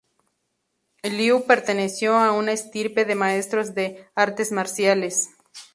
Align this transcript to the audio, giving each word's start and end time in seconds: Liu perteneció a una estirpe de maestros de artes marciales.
Liu 1.03 1.45
perteneció 1.45 2.15
a 2.15 2.31
una 2.31 2.53
estirpe 2.53 3.05
de 3.05 3.13
maestros 3.13 3.75
de 3.75 4.07
artes 4.15 4.51
marciales. 4.51 5.29